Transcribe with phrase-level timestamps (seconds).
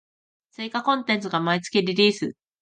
[0.49, 2.33] 追加コンテンツが毎月リリース